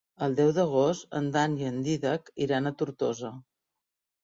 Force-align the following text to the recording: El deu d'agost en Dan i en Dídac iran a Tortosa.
El 0.27 0.35
deu 0.37 0.53
d'agost 0.53 1.13
en 1.19 1.27
Dan 1.35 1.59
i 1.61 1.69
en 1.73 1.77
Dídac 1.89 2.33
iran 2.47 2.69
a 2.69 2.75
Tortosa. 2.83 3.35